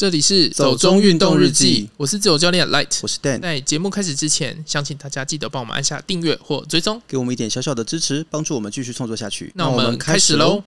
[0.00, 3.38] 这里是走中运动日记，我是自由教练 Light，我是 Dan。
[3.38, 9.52] 在节目开始之前，想请大家记得帮我们按下订阅或追踪，给我们一点小小的支持，帮助我们继续创作下去。
[9.54, 10.62] 那我们开始喽。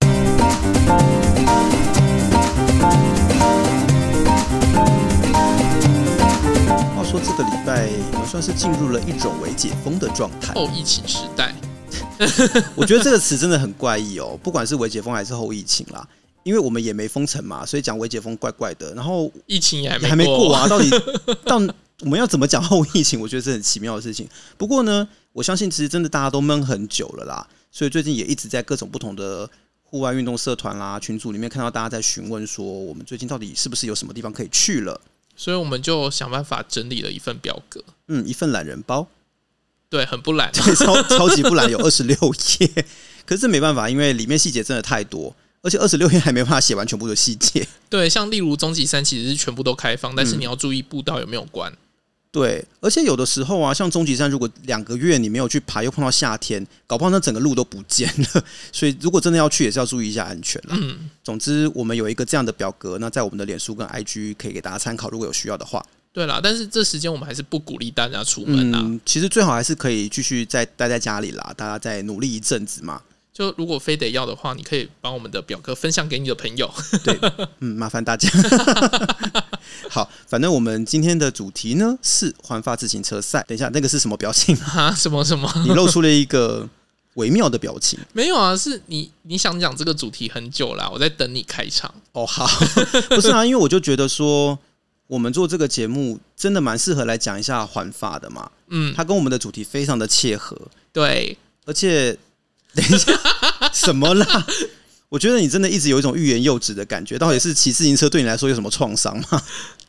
[6.94, 10.54] 话说这个礼拜，我们算是进入了一种微解封的状态。
[10.54, 11.52] 后疫情时代，
[12.76, 16.06] 我觉得这个词真的很怪异哦，不管是微解封还是后疫情啦。
[16.44, 18.94] 因为我们也没封城嘛，所以讲微解封怪怪的。
[18.94, 20.88] 然后疫情也还没还没过啊，到底
[21.44, 21.56] 到
[22.00, 23.20] 我们要怎么讲后疫情？
[23.20, 24.28] 我觉得是很奇妙的事情。
[24.56, 29.48] 不过呢，我相信其实真的大家都闷很久了啦，所以最近也一直在各种不同的
[29.82, 35.00] 户外运动社团啦、群组里面看到大家在询问说，我们最近到底是不是有什么地方可以去了？
[35.36, 39.08] 所以我们就想办法整理了一份表格，嗯，一份懒人包，
[39.88, 42.16] 对，很不懒，对，超超级不懒，有二十六
[42.58, 42.84] 页，
[43.26, 45.34] 可是没办法，因为里面细节真的太多。
[45.64, 47.66] 而且二十六页还没办法写完全部的细节。
[47.88, 51.72] 对，像例如终极三其实是全部都开放，但是你要注意步道有没有关。
[51.72, 51.76] 嗯、
[52.30, 58.44] 对，而且有的时候啊，像终极山，如果两个月你没有去爬，又碰到夏天，搞不好那整个路都不见了。
[58.70, 60.76] 所以如果真的要去，也是要注意一下安全啦。
[60.78, 65.84] 嗯，总之我们有一个这样的表格，那在我们的脸书跟 IG 可以给大家参考，如果有需要的话。
[66.12, 68.78] 对啦，但是这时间我们还是不鼓励大家出门啦。
[68.82, 73.00] 嗯，其实最好还是可以继续再待在家里啦，大家再努力一阵子嘛。
[73.34, 76.72] 就如果非得要的话，你可以帮我们的表哥分享给你的朋友。
[77.02, 77.18] 对，
[77.58, 78.30] 嗯，麻烦大家。
[79.90, 83.44] 好，反正我们今天的主题呢是环法自行车赛。
[83.48, 84.94] 等一下，那个是什么表情 啊？
[84.94, 85.52] 什么什么？
[85.66, 86.68] 你露出了一个
[87.14, 87.98] 微妙的表情。
[88.12, 91.92] 没有啊，是你你想讲这个主题很久了，我在等你开场。
[92.12, 92.46] 哦，好，
[93.10, 94.56] 不是啊，因为我就觉得说，
[95.08, 98.48] 我们做这个节目真的蛮适合来讲一下环法的嘛。
[98.68, 100.56] 嗯，它跟我们的主题非常的切合。
[100.92, 102.16] 对，而且。
[102.74, 103.12] 等一下，
[103.72, 104.46] 什么啦？
[105.08, 107.16] 我觉得你真的一直有一种欲言又止的感觉。
[107.16, 109.42] 到底是骑自行车对你来说有什么创伤吗？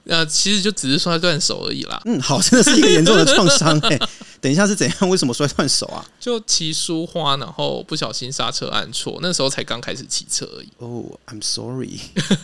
[0.04, 2.00] 呃，其实就只是摔断手而已啦。
[2.06, 4.00] 嗯，好，真的是一个严重的创伤哎。
[4.40, 5.10] 等一下是怎样？
[5.10, 6.06] 为什么摔断手啊？
[6.20, 10.68] 就骑书花，然后不小心刹车按错，那时候才刚开始骑车而已。
[10.78, 12.00] 哦、oh，I'm sorry。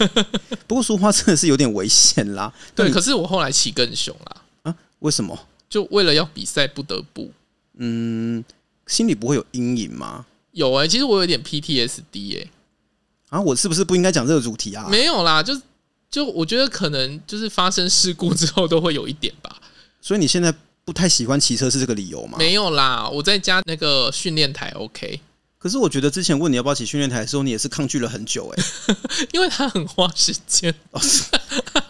[0.66, 2.51] 不过书花真的是有点危险啦。
[2.74, 4.41] 对，可是我后来骑更凶啦。
[4.63, 4.75] 啊？
[5.00, 5.38] 为什么？
[5.69, 7.31] 就为了要比赛，不得不。
[7.78, 8.44] 嗯，
[8.88, 10.25] 心里不会有阴影吗？
[10.51, 12.50] 有哎、欸，其实我有点 PTSD 哎、欸，
[13.29, 14.88] 啊，我是不是不应该讲这个主题啊？
[14.89, 15.59] 没有啦，就
[16.09, 19.56] 就我觉得可能就是发生事故之后都会有一点吧。
[20.01, 20.53] 所以你现在
[20.84, 22.38] 不太喜欢骑车是这个理由吗？
[22.38, 25.22] 没有啦，我在家那个训练台 OK。
[25.57, 28.97] 可是我觉得之前问你要不要骑训练台的时候，你也是抗拒了很久哎、欸，
[29.31, 30.73] 因为它很花时间。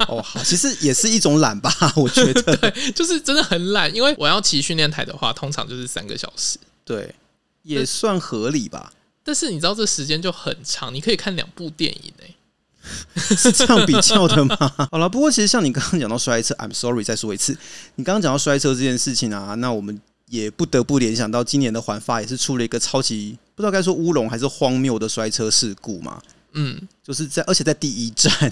[0.09, 6.59] 哦，好，其实也是一种懒吧，我觉得， 对，就是真的很懒，因为我要骑训练台的话，通常就是三个小时。
[6.83, 7.15] 对。
[7.63, 14.55] 也算合理吧，但是你知道这时间就很长，你可以看两部电影呢、欸， 是这样比较的吗？
[14.91, 17.55] 好了，不过其实像你刚刚讲到摔车，I'm sorry，再说一次，
[17.95, 26.21] 你刚刚讲到摔车这件事情啊，那我们也不得不联想到今年的环法也是出了一个超级不知道该说乌龙还是荒谬的摔车事故嘛，
[26.53, 28.51] 嗯，就是在而且在第一站，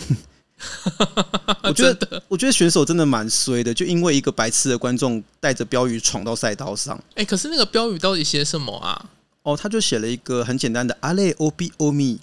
[1.64, 6.98] 我觉得我觉得选手真的蛮衰的，就因为一个白痴的观众带着标语闯到赛道上。
[7.12, 9.06] 哎、欸，可是那个标语到底写什么啊？
[9.44, 12.20] 哦，他就写了一个很简单的阿雷欧比欧米，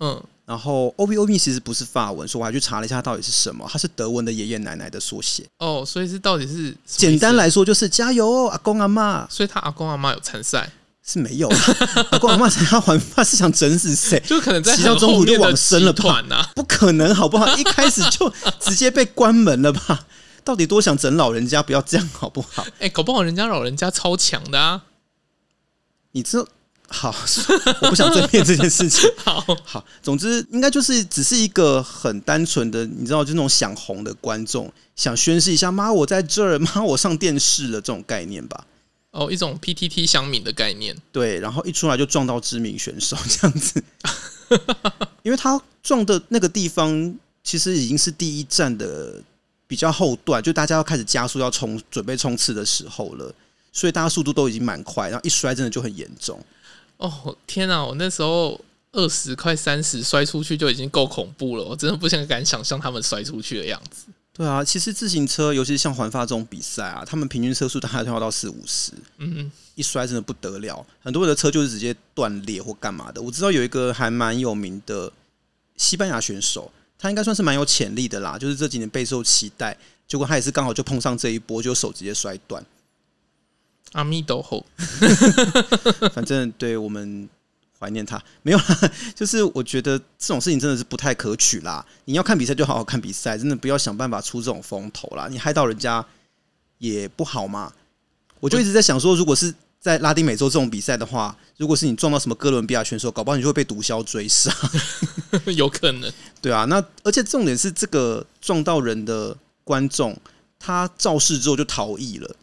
[0.00, 5.44] 嗯，然后欧比欧米其实不是法文，所以我还去查了一下它到底是什么，它是德文的爷爷奶奶的缩写。
[5.58, 9.26] 哦，所以是到底是简单来说就是加油，阿公阿妈。
[9.30, 10.70] 所以他阿公阿妈有参赛。
[11.04, 11.48] 是没有，
[12.10, 14.20] 阿公阿嬷才要环法是想整死谁？
[14.26, 16.22] 就可能在骑到中途就往生了吧？
[16.54, 17.56] 不可能，好不好？
[17.56, 20.06] 一开始就直接被关门了吧？
[20.44, 21.60] 到底多想整老人家？
[21.62, 22.62] 不要这样，好不好？
[22.78, 24.82] 哎、欸，搞不好人家老人家超强的啊！
[26.12, 26.46] 你这
[26.88, 27.14] 好，
[27.82, 29.10] 我不想争辩这件事情。
[29.24, 38.66] 好好，总之应该就是只是一个很单纯的，你知道，就那种想红的观众想宣示一下，妈，我在这儿，妈，我上电视了，这种概念吧。
[39.12, 43.82] 哦，一种 PTT 乡民的概念，对，然后一出来就撞到知名选手 这样子，
[45.22, 47.14] 因为他撞的那个地方
[47.44, 49.22] 其实已经是第一站的
[49.66, 53.34] 比较后段，就大家要开始加速要冲准备冲刺的时候了，
[53.70, 56.42] 所以大家速度都已经蛮快，然后一摔真的就很严重。
[56.96, 58.58] 哦天哪，我那时候
[58.92, 64.06] 二十快三十摔出去就已经够恐怖了，我真的不想敢想象他们摔出去的样子。
[64.34, 73.20] 对啊，其实自行车，尤其是像环法这种比赛啊，他们平均车速大概都要到四五十，嗯嗯，一摔真的不得了，很多人的车就是直接断裂或干嘛的。
[73.20, 75.12] 我知道有一个还蛮有名的
[75.76, 79.76] 西班牙选手，他应该算是蛮有潜力的啦，就是这几年备受期待，
[80.08, 82.64] 结果他也是刚好就碰上这一波，就手直接摔断。
[83.92, 84.64] 阿弥陀佛，
[86.14, 87.28] 反正对我们
[87.82, 88.22] 怀念他。
[88.42, 91.84] 没有啦， 就是我觉得这种事情真的是不太可取啦。
[92.04, 95.26] 你要看比赛就好好看比赛，真的不要想办法出这种风头啦。
[95.28, 96.04] 你害到人家
[96.78, 97.72] 也不好嘛。
[98.38, 104.52] 我就一直在想说，如果是在拉丁美洲这种比赛的话，如果是你撞到什么哥伦比亚选手，搞不好你就会被毒枭追杀。
[105.56, 106.12] 有可能。
[106.40, 110.16] 对啊，那而且重点是这个撞到人的观众，
[110.58, 112.36] 他肇事之后就逃逸了。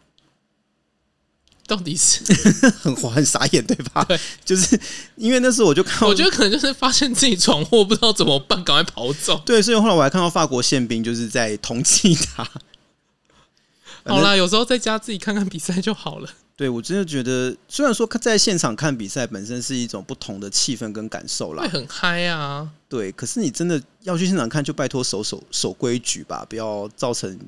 [1.70, 2.20] 到底是
[2.82, 4.04] 很很傻眼对吧？
[4.08, 4.76] 对，就是
[5.14, 9.40] 因为那时候我就看，我觉得可能就是发现自己闯祸，不知道怎么办，赶快跑走。
[9.46, 12.42] 对，所以后来我还看到法国宪兵就是在通缉他。
[14.04, 16.28] 好啦，有时候在家自己看看比赛就好了。
[16.56, 22.68] 对，我真的觉得，虽然说在现场看比赛本身是一种不同的气氛跟感受啦，会很嗨啊。
[22.88, 27.38] 对，可是你真的要去现场看，就拜托守守守规矩吧，不要造成。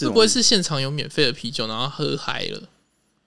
[0.00, 2.62] 会不会是现场有免费的啤酒，然后喝嗨了？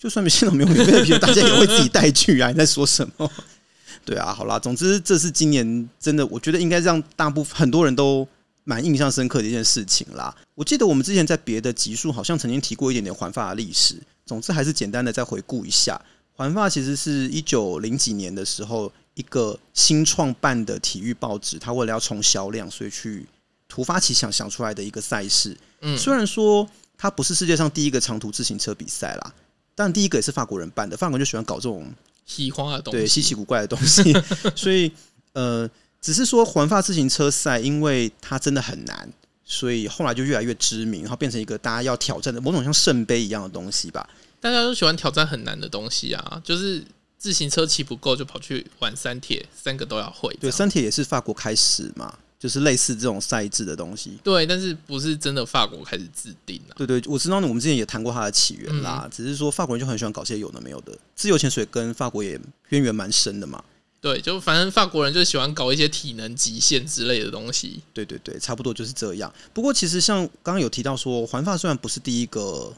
[0.01, 2.49] 就算现场没有免费的啤酒，大家也会自己带去啊！
[2.49, 3.31] 你在说什么？
[4.03, 8.27] 对啊，好啦，总之这是今年真的，我觉得应该让大部分很多人都
[8.63, 10.35] 蛮印象深刻的一件事情啦。
[10.55, 13.95] 我记得我们之前在别的集数好像曾经提过一点点环法的历史。
[14.25, 16.01] 总之还是简单的再回顾一下，
[16.33, 23.27] 环法其实是一九零几年的时候一个新创办的体育报纸，它为了要冲销量，所以去
[23.67, 25.55] 突发奇想想出来的一个赛事。
[25.81, 29.33] 嗯，虽然说它不是世界上第一个长途自行车比赛啦。
[29.75, 31.91] 但第一个也是法国人办的，法国人就喜欢搞这种
[32.25, 34.13] 奇花的东西，对，稀奇古怪的东西。
[34.55, 34.91] 所以，
[35.33, 35.69] 呃，
[36.01, 39.11] 只是说环法自行车赛，因为它真的很难，
[39.45, 44.07] 所以后来就越来越知名，然后变成一个大家要挑战的某种像圣杯一样的东西吧。
[44.39, 46.83] 大家都喜欢挑战很难的东西啊，就是
[47.17, 50.35] 自行车骑不够，就跑去玩三铁，三个都要会。
[50.39, 52.17] 对，三铁也是法国开始嘛。
[52.41, 56.73] 就是类似这种赛制的东西，对，但是不是真的法国开始制定的？
[56.73, 57.47] 对对，我知道呢。
[57.47, 60.97] 我们之前也谈过它的起源啦，只是说法国人就很喜欢搞些有的没有的。
[61.15, 63.63] 自由潜水跟法国也渊源蛮深的嘛。
[63.99, 67.83] 对，就反正法国人就喜欢搞一些体能极限之类的东西。
[67.93, 69.31] 对对对，差不多就是这样。
[69.53, 72.73] 不过其实像刚刚有提到说，环法虽然不是第一个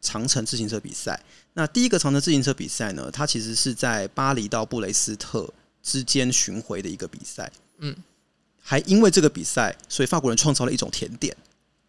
[0.00, 1.22] 长城自行车比赛，
[1.54, 5.48] 那第一个长城自行车比赛呢，它其实是在巴黎到布雷斯特
[5.80, 7.52] 之间巡回的一个比赛。
[7.78, 7.94] 嗯。
[8.68, 11.34] 还因为这个比赛，所以法国人创造了一种甜点。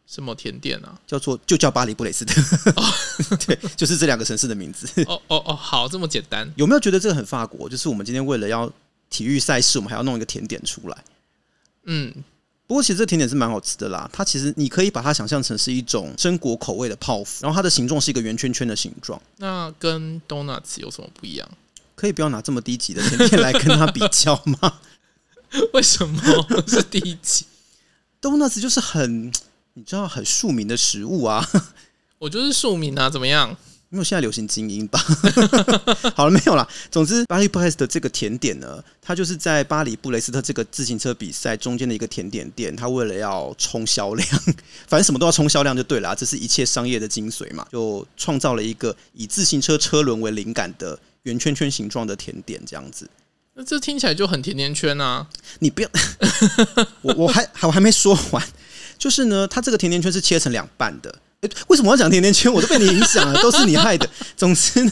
[0.08, 0.98] 什么甜点啊？
[1.06, 2.42] 叫做就叫巴黎布雷斯特。
[2.72, 2.84] 哦、
[3.46, 4.88] 对，就是这两个城市的名字。
[5.04, 6.50] 哦哦哦，好，这么简单。
[6.56, 7.68] 有没有觉得这个很法国？
[7.68, 8.72] 就是我们今天为了要
[9.10, 10.98] 体育赛事，我们还要弄一个甜点出来。
[11.84, 12.14] 嗯，
[12.66, 14.10] 不过其实这甜点是蛮好吃的啦。
[14.14, 19.22] 它其实你可以把它想象成是一种榛果口味的泡芙，然后它的形状是一个圆圈圈的形状。
[19.36, 21.46] 那跟 donuts 有什么不一样？
[21.96, 24.80] 可以不要拿这么低级的甜点来跟它比较吗？
[25.74, 26.22] 为什么
[26.68, 27.46] 是第一集
[28.22, 29.32] ？Donuts 就是很，
[29.74, 31.48] 你知道很庶民的食物啊。
[32.20, 33.56] 我就是庶民啊，怎么样？
[33.92, 35.00] 因为现在流行精英吧。
[36.16, 36.68] 好了，没有啦。
[36.92, 42.76] 总之，巴黎布雷斯特的这个甜点呢，它就是在巴黎布雷斯特这个自行车比赛中间的一个甜点店。
[42.76, 44.28] 它为了要冲销量，
[44.88, 46.16] 反正什么都要冲销量就对了。
[46.16, 53.10] 这是一切商业的精髓嘛，就创造了一个以自行车车轮为灵感的圆圈圈形状的甜点，这样子。
[53.64, 55.28] 这听起来就很甜甜圈啊！
[55.60, 55.90] 你不要，
[57.02, 58.44] 我我还我还没说完，
[58.98, 61.14] 就是呢，它这个甜甜圈是切成两半的。
[61.42, 62.52] 诶，为什么要讲甜甜圈？
[62.52, 64.10] 我都被你影响了，都是你害的。
[64.36, 64.92] 总之呢，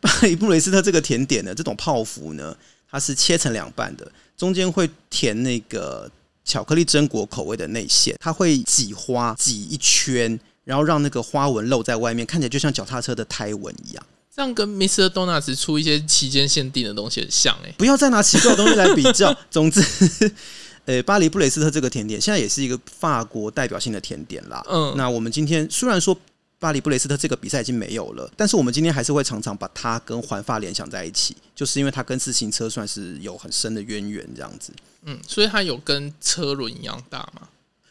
[0.00, 2.56] 巴黎布雷斯特这个甜点呢，这种泡芙呢，
[2.90, 6.10] 它是切成两半的，中间会填那个
[6.44, 14.04] 巧克力榛果口味的内馅，它会挤花挤一圈，然后让那个花纹露在外面，看起来就像脚踏车的胎纹一样。
[14.34, 15.10] 这样跟 Mr.
[15.10, 19.36] Donuts 出一些期间限定的东西很像哎、欸，不要再拿奇怪的东西来比较。
[19.50, 19.82] 总之，
[20.86, 24.64] 呃，巴黎布雷斯特这个甜点现在也是一个法国代表性的甜点啦。
[24.70, 26.18] 嗯，那我们今天虽然说
[26.58, 34.72] 巴黎布雷斯特这个比赛已经没有了，但是我们今天还是会常常把它跟环法联想在一起，就是因为它跟自行车算是有很深的渊源这样子。
[35.02, 37.48] 嗯，所以它有跟车轮一样大吗？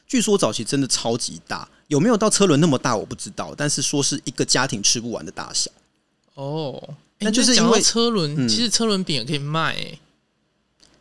[0.07, 5.69] 据说早期真的超级大，有没有到车轮那么大我不知道，但是说是一个家庭吃不完的大小。
[6.41, 9.75] 哦，那就是因为车轮，其实车轮饼也可以卖。
[9.75, 10.00] 哎，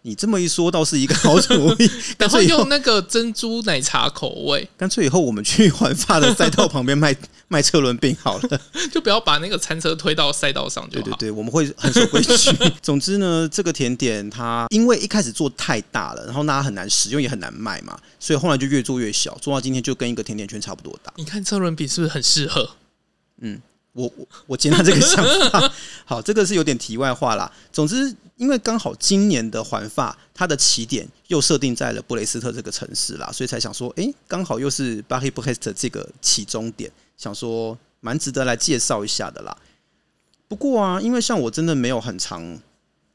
[0.02, 1.90] 你这么一说，倒是一个 好主意。
[2.18, 7.16] 然后用那个珍珠奶茶口味，干脆以后我们去环发的赛道旁边卖
[7.49, 8.61] 卖车轮饼好了，
[8.92, 11.04] 就不要把那个餐车推到赛道上就好。
[11.04, 12.37] 对对对，我们会很守规矩。
[12.82, 21.11] 总之呢，这个甜点它因为一开始做太大了，然后大家很难使用，也很难卖嘛，所以后来就越做越小，做到今天就跟一个甜点圈差不多大。
[21.16, 22.70] 你看车轮饼是不是很适合？
[23.40, 23.62] 嗯。
[23.92, 25.73] 我我 我接纳这个想法，
[26.04, 27.50] 好，这个是有点题外话啦。
[27.73, 39.56] 总之，因为刚好今年的环法，它的起点又设定在了布雷斯特这个城市啦，所以才想说，哎，刚好又是巴黎布雷斯特这个起终点，想说蛮值得来介绍一下的啦。
[40.47, 42.59] 不过啊，因为像我真的没有很常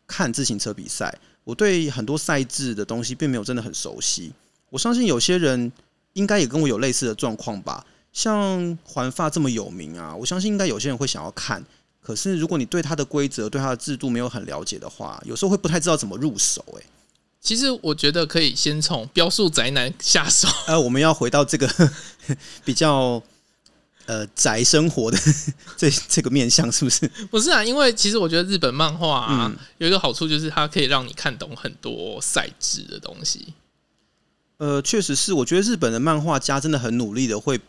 [0.05, 4.33] 看自行车比赛，我对很多赛制的东西并没有真的很熟悉。
[4.69, 5.71] 我相信有些人
[6.13, 7.85] 应该也跟我有类似的状况吧。
[8.15, 11.61] 像环发这么有名啊，我相信应该有些人会想要看。
[12.01, 16.63] 可是如果你对它的规则、对它的制度没有很了解的话，有时候会不太知道怎么入手。
[16.77, 16.85] 诶，
[17.41, 20.47] 其实我觉得可以先从飙速宅男下手。
[20.65, 21.69] 呃，我们要回到这个
[22.63, 23.21] 比较。
[24.07, 25.17] 呃，宅生活的
[25.75, 27.07] 这这个面向是不是？
[27.31, 33.55] 不是啊，因为其实我觉得日本漫画啊，嗯、有一个好处就是它可以让你看懂很多赛制的东西。
[34.57, 37.59] 呃，确实是，我觉得日本的漫画家真的很努力的会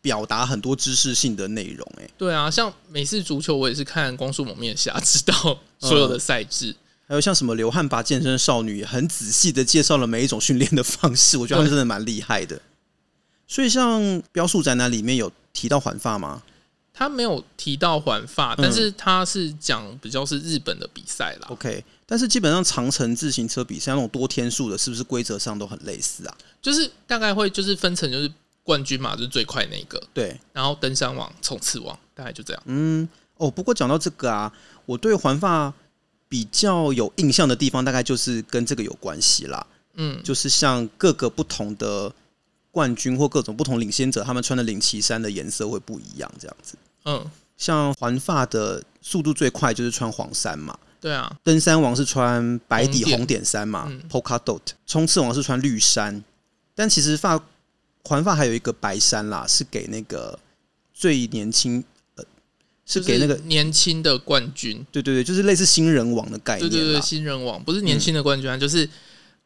[0.00, 1.86] 表达很多知识性的内容。
[1.98, 12.60] 哎，对啊，像美式足球，我也是看光速蒙面侠知道所有的赛制，呃，还有像什么流汗吧健身少女，很仔细的介绍了每一种训练的方式，我觉得他们真的蛮厉害的。
[13.46, 16.42] 所以像《标速宅男》里面有提到环发吗？
[16.92, 21.46] 他没有提到环发，但是他是讲比较是日本的比赛啦。
[21.48, 26.36] OK，但是基本上长城自行车比赛那种多天数的，是不是规则上都很类似啊？
[26.60, 28.28] 就是大概会就是分成就是
[28.68, 29.98] 冠军嘛，就是最快那个。
[30.12, 32.62] 对，然后登山王、冲刺王，大概就这样。
[32.66, 33.08] 嗯，
[33.38, 34.52] 哦，不过讲到这个啊，
[34.84, 35.72] 我对环法
[36.28, 39.66] 比较有印象的地方，大概就是跟这个有关系啦。
[39.94, 42.12] 嗯，就是像各个不同的。
[42.70, 46.76] 冠军或各种不同领先者，他们穿的领旗衫的颜色会不一样，这样子。
[47.06, 50.78] 嗯，像环法的速度最快就是穿黄衫嘛。
[51.00, 51.34] 对啊。
[51.42, 54.60] 登山王是穿白底红点衫嘛，Polka Dot。
[54.86, 56.22] 冲刺王是穿绿衫，
[56.74, 57.42] 但其实法
[58.08, 60.38] 环发还有一个白衫啦，是给那个
[60.94, 61.84] 最年轻
[62.16, 62.24] 呃，
[62.86, 64.84] 是给那个年轻的冠军。
[64.90, 66.70] 对对对，就是类似新人王的概念。
[66.70, 68.88] 对对对，新人王不是年轻的冠军，嗯、就是。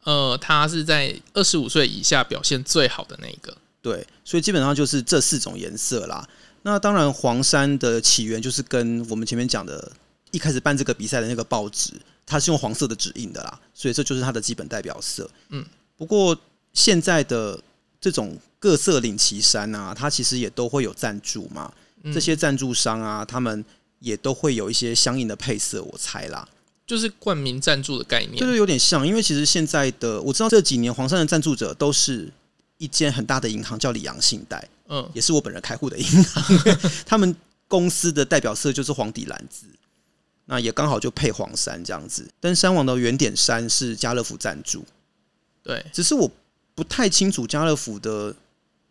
[0.05, 3.55] 呃，他是在二十五岁以下表现最好的那一个。
[3.81, 6.27] 对，所以基本上就是这四种颜色啦。
[6.63, 9.89] 那当然，黄山的起源就是跟我们前面讲的，
[10.31, 11.93] 一开始办这个比赛的那个报纸，
[12.25, 15.29] 它是用黄色的纸印的啦，所以这就是它的基本代表色。
[15.51, 15.65] 嗯，
[15.95, 16.37] 不过
[16.73, 17.57] 现在的
[18.01, 21.69] 这种各色领旗山啊，它其实也都会有赞助嘛。
[22.13, 23.65] 这些赞助商啊，他们
[23.99, 26.47] 也都会有一些相应的配色，我猜啦。
[26.87, 29.05] 就是冠名赞助的概念，对对，有点像。
[29.05, 32.31] 因为其实现在的我知道这几年黄山的赞助者都是
[32.77, 36.41] 一间很大的银行，叫里昂信贷，嗯，也是我本人开户的银行。
[37.05, 37.35] 他们
[37.67, 39.65] 公司的代表色就是黄底蓝字，
[40.45, 42.29] 那也刚好就配黄山这样子。
[42.39, 44.85] 登山王的原点山是家乐福赞助，
[45.61, 46.31] 对，只是我
[46.73, 48.33] 不太清楚家乐福的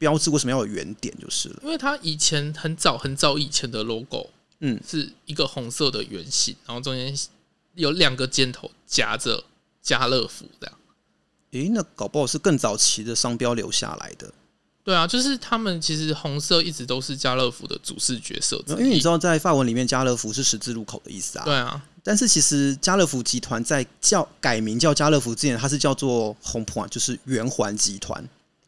[0.03, 1.61] 标志为什么要有圆点，就是了。
[1.63, 7.17] 因为它以前很早很早以前的 logo，嗯，是一个红色的圆形，然后中间。
[7.75, 9.43] 有两个箭头夹着
[9.81, 10.79] 家乐福这样，
[11.53, 14.31] 诶，那搞不好是更早期的商标留下来的。
[14.85, 18.63] 对啊，就是他们其实红色一直都是家乐福的主视角色。
[18.69, 21.47] 因为你知道，在法文里面，家乐福是十字路口的意思啊。
[21.47, 28.23] 对啊，但是其实家乐福集团在叫改名叫家乐福之前，它是叫做红普，就是圆环集团。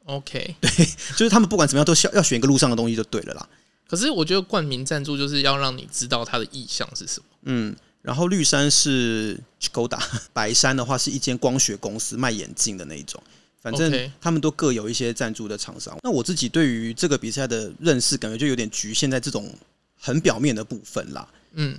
[0.06, 0.70] OK，对，
[1.16, 3.48] 就是他们不管怎么样都需要要选一个路上的东西就对了啦。
[3.86, 7.26] 可是我觉得冠名赞助就是要让你知道它的意向是什么。
[7.42, 7.74] 嗯。
[8.02, 9.98] 然后绿山是 Skoda，
[10.34, 13.18] 白山的话是一间光学公司卖眼镜的那一种，
[13.62, 15.96] 反正他们都各有一些赞助的厂商。
[16.02, 19.50] 那我自己对于这个比赛的认识，感觉就有点局限在这种
[19.98, 21.26] 很表面的部分啦。
[21.54, 21.78] 嗯，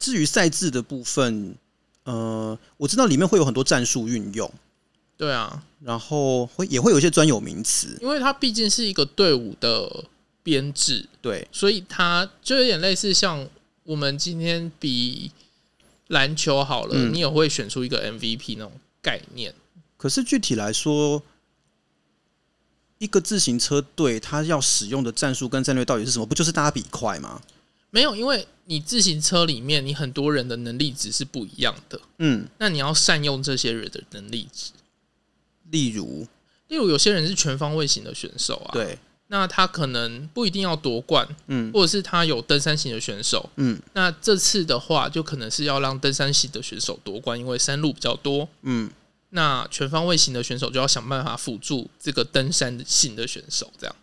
[0.00, 1.54] 至于赛制的部分，
[2.02, 4.52] 呃，我知道里面会有很多战术运用，
[5.16, 10.04] 对啊，然后会也会有一些专有名词，因为它毕竟是一个队伍的
[10.42, 13.48] 编制，对，所以它就有点类似像。
[13.88, 15.30] 我们今天比
[16.08, 19.54] 篮球好了，嗯，你也会选出一个 MVP 那种概念。
[19.96, 21.22] 可是具体来说，
[22.98, 26.26] 一个自行车队他要使用的战术跟战略到底是什么？
[26.26, 27.40] 不就是大家比快吗？
[27.90, 32.00] 没有，因为你自行车里面你很多人的能力值是不一样的。
[32.18, 34.72] 嗯，那你要善用这些人的能力值。
[35.70, 36.26] 例如，
[36.68, 38.70] 例如有些人是全方位型的选手啊。
[38.72, 38.98] 对。
[39.28, 48.88] 那他可能不一定要夺冠，嗯，或者是他有登山型的选手，嗯，那这次的话就可能是要让登山型的选手夺冠，因为山路比较多，嗯，
[49.30, 53.96] 那全方位型的选手就要想办法辅助这个登山型的选手，这样。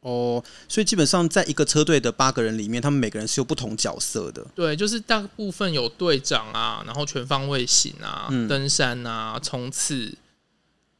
[0.00, 10.14] 哦，所以基本上在一个车队的八个人里面，他们每个人是有不同角色的，对，就是大部分有队长啊，然后全方位型啊，嗯，登山啊，冲刺。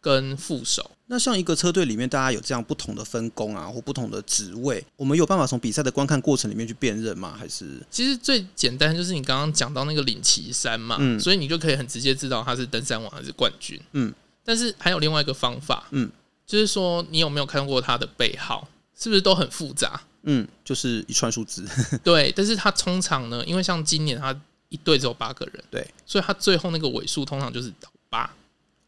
[0.01, 7.35] 跟副手，那像一个车队里面，大家有这样不同的分工啊，或不同的职位，我们有办法从比赛的观看过程里面去辨认吗？
[7.39, 14.15] 还是其实最简单就是你刚刚讲到那个领旗衫嘛，嗯，所以你就可以很直接知道他是登山王还是冠军，嗯。
[14.45, 16.11] 但是还有另外一个方法，嗯，
[16.47, 18.67] 就是说你有没有看过他的背号，
[18.99, 20.01] 是不是都很复杂？
[20.23, 21.67] 嗯，就是一串数字。
[22.03, 24.35] 对，但是他通常呢，因为像今年他
[24.71, 27.71] 一队只有八个人，对，所以他最后那个尾数通常就是
[28.09, 28.31] 八。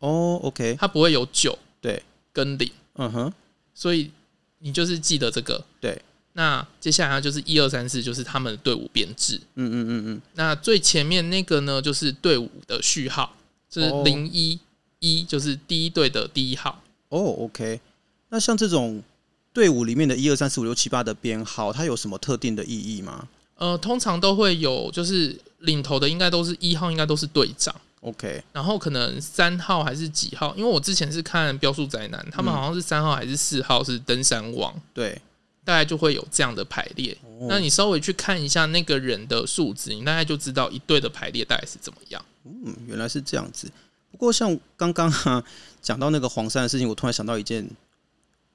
[0.00, 2.02] 哦，OK，它不会有九，对，
[2.32, 3.32] 跟零，嗯哼，
[3.74, 4.10] 所以
[4.58, 6.02] 你就是记得这个，对。
[6.32, 10.22] 那接下来就是一二三四，就是他们的队伍编制，嗯嗯嗯嗯。
[10.34, 13.34] 那最前面那个呢，就是队伍的序号，
[13.68, 14.58] 就是零一
[15.00, 16.82] 一，就是第一队的第一号。
[17.08, 17.80] 哦，OK。
[18.28, 19.02] 那像这种
[19.52, 23.28] 队伍里面的一二三四五六七八的编号，它有什么特定的意义吗？
[23.56, 27.74] 呃，通常都会有，就是领头的应该都是一号，应该都是队长。
[28.00, 30.54] OK，然后可能三号还是几号？
[30.56, 34.74] 因为我之前是看《标速宅男》，他们好像是三号还是四号是登山王。
[34.94, 35.20] 对，
[35.64, 37.14] 大概就会有这样的排列。
[37.22, 42.24] 哦、那你稍微去看一下那个人的数字，你大概就知道一队的排列大概是怎么样。
[42.44, 43.70] 嗯，原来是这样子。
[44.10, 45.44] 不过像刚刚哈
[45.82, 47.62] 讲到那个黄山的事情，我突然想到一件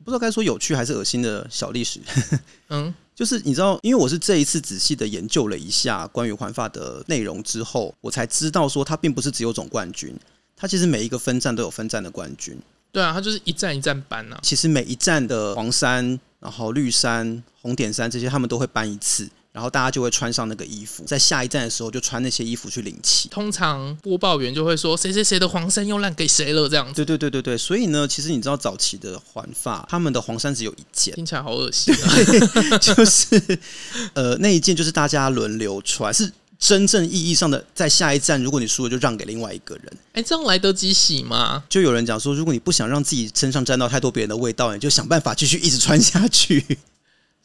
[0.04, 2.02] 不知道该说有趣还是恶心的小历史。
[2.70, 2.92] 嗯。
[3.16, 10.14] 就是你知道，因为我是这一次仔细的研究了一下关于环法的内容之后，我才知道说它并不是只有总冠军，
[10.56, 12.60] 它其实每一个分站都有分站的冠军。
[12.92, 14.40] 对啊，它就是一站一站搬啊。
[14.44, 19.30] 其实每一站的黄山、然后绿山、红点山这些，他们都会搬一次。
[19.56, 23.30] 然后大家就会穿上那个衣服，在下一站的时候就穿那些衣服去领旗。
[23.30, 26.94] 通常播报员就会说谁谁谁的黄衫又烂给谁了这样子。
[26.94, 32.78] 对对对对对，所以呢，其实你知道早期的环法，他们的黄衫只有一件，听起来好恶心啊。
[32.84, 33.60] 就是
[34.14, 39.98] 呃那一件就是大家轮流穿，是真正意义上的在下一站，如果你输了就让给另外一个人。
[40.12, 41.64] 哎，这样来得及洗吗？
[41.70, 46.78] 就有人讲说，如果你不想让自己身上沾到太多别人的味道，你就想办法继续一直穿下去。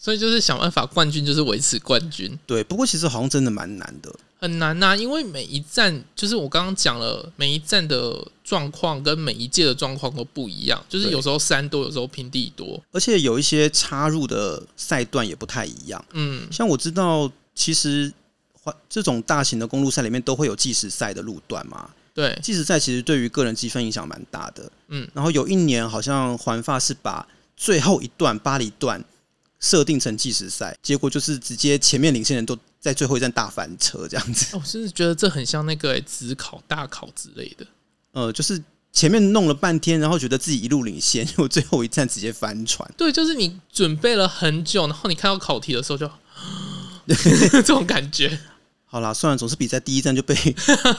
[0.02, 2.36] 所以就是想办法冠军，就是维持冠军。
[2.46, 4.96] 对，不过其实好像真的蛮难的，很难呐、啊。
[4.96, 10.82] 因为每一站，就是我刚刚讲了，每一站的状况跟每一届的状况都不一样。
[10.88, 16.02] 就是有时候山多，有时候平地多，而且有一些插入的赛段也不太一样。
[16.12, 18.10] 嗯，像我知道，其实
[18.88, 21.90] 这种大型的公路赛里面都会有计时赛的路段嘛。
[22.14, 24.72] 对，计时赛其实对于个人积分影响蛮大的。
[24.88, 29.04] 嗯，然后有一年好像环法是把最后一段巴黎段。
[29.60, 34.56] 设定成计时赛，结果就是直接前面领先人都在最后一站大翻车这样子。
[34.56, 37.66] 我甚至觉得这很像那个职考、大考之类的。
[38.12, 42.90] 呃，就是前面弄了半天，然后觉得自己一路领先， 结果最后一站直接翻船。
[42.96, 46.10] 对，就是你准备了很久，然后你看到考题的时候就
[47.06, 48.40] 这种感觉。
[48.86, 50.34] 好啦，算了，总是比在第一站就被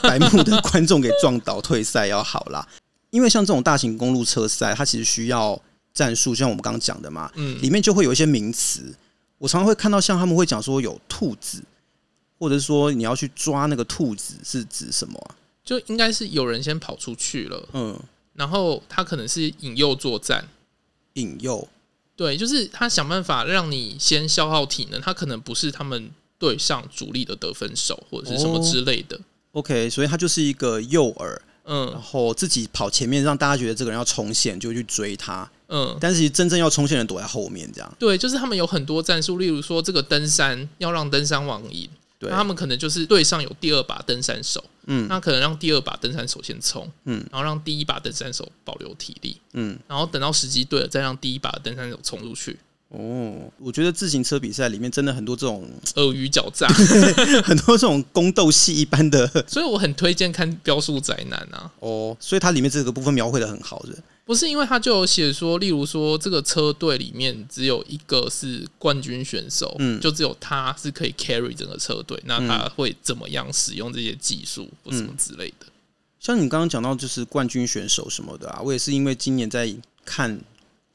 [0.04, 2.66] 白目的观众给撞倒退赛要好啦。
[3.10, 5.60] 因为像这种大型公路车赛，它其实需要。
[5.94, 8.94] 战术就像我们刚刚讲的嘛，嗯，里面就会有一些名词，
[9.38, 11.62] 我常常会看到像他们会讲说有兔子，
[12.38, 15.36] 或者说你要去抓那个兔子是指什么啊？
[15.64, 17.98] 就应该是有人先跑出去了，嗯，
[18.34, 20.48] 然后他可能是引诱作战，
[21.12, 21.68] 引诱，
[22.16, 29.16] 对，就是他想办法让你先消耗体能，他可能不是他们队上主力的得分手或者是什么之类的。
[29.16, 29.20] 哦
[29.52, 35.48] ，OK，所以他就是一个诱饵，嗯，然后自己跑前面，让大家觉得这个人要冲线，就去追他。
[35.74, 37.96] 嗯，但是真正要冲线的人躲在后面，这样。
[37.98, 52.58] 对，就是他们有很多战术，例如说这个登山要让登山王赢，对，那他们可能就是队上有第二把登山手，嗯，那可能让第二把登山手先冲，嗯，然后让第一把登山手保留体力，嗯，然后等到时机对了，再让第一把登山手冲出去。
[52.94, 56.68] 哦，我觉得自行车比赛里面真的很多这种尔虞狡诈，
[57.42, 61.72] 很多这种宫斗戏一般的， 所以我很推荐看《飙速宅男》啊。
[61.80, 63.96] 哦，所以它里面这个部分描绘的很好，是？
[64.24, 75.66] 不是因为他就有写说，例如说这个车队里面只有一个是冠军选手，嗯，就只有他是可以 carry 整个车队，那他会怎么样使用这些技术或什么之类的？
[76.20, 80.40] 像你刚刚讲到就是冠军选手什么的啊，我也是因为今年在看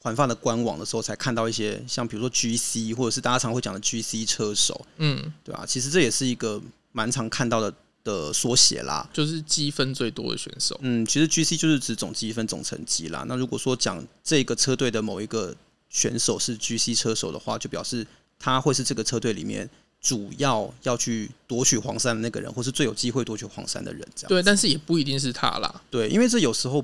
[0.00, 5.64] 环法的官网的时候，才看到一些像比如说 GC 或者是大家常会讲的 GC 车手，嗯，对吧？
[5.66, 6.60] 其实这也是一个
[6.92, 7.72] 蛮常看到的。
[8.08, 10.78] 的缩写啦，就是积分最多的选手。
[10.80, 13.22] 嗯，其实 GC 就是指总积分总成绩啦。
[13.28, 15.54] 那如果说讲这个车队的某一个
[15.90, 18.06] 选手是 GC 车手的话，就表示
[18.38, 19.68] 他会是这个车队里面
[20.00, 24.00] 主要要去夺取黄山的那个人，或是最有机会夺取黄山的人。
[24.16, 24.28] 这样。
[24.30, 25.82] 对，但是也不一定是他啦。
[25.90, 26.82] 对，因为这有时候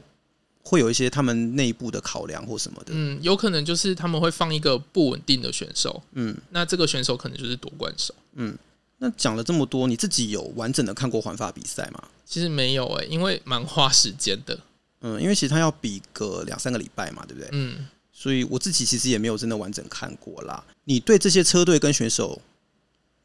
[0.62, 2.92] 会有一些他们内部的考量或什么的。
[2.94, 6.02] 嗯，有可能就是他们会放一个不稳定的选手。
[6.12, 8.14] 嗯，那这个选手可能就是夺冠手。
[8.34, 8.56] 嗯。
[9.04, 12.02] 那讲了这么多，你自己有完整的看过环法比赛吗？
[12.24, 14.58] 其实没有诶、欸，因为蛮花时间的。
[15.02, 17.50] 嗯，因为其实他要比个两三个礼拜嘛，对不对？
[17.52, 20.64] 嗯，所以我自己其实也没有真的完整看过啦。
[20.84, 22.40] 你对这些车队跟选手